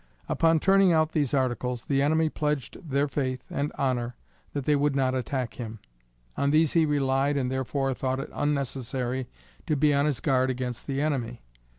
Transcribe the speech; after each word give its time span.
Upon 0.27 0.59
turning 0.59 0.91
out 0.91 1.11
those 1.11 1.31
articles, 1.31 1.85
the 1.85 2.01
enemy 2.01 2.27
pledged 2.27 2.89
their 2.89 3.07
faith 3.07 3.45
and 3.51 3.71
honor 3.77 4.15
that 4.53 4.65
they 4.65 4.75
would 4.75 4.95
not 4.95 5.13
attack 5.13 5.53
him. 5.59 5.77
On 6.35 6.49
these 6.49 6.73
he 6.73 6.87
relied 6.87 7.37
and 7.37 7.51
therefore 7.51 7.93
thought 7.93 8.19
it 8.19 8.31
unnecessary 8.33 9.27
to 9.67 9.75
be 9.75 9.93
on 9.93 10.07
his 10.07 10.19
guard 10.19 10.49
against 10.49 10.87
the 10.87 11.01
enemy. 11.01 11.43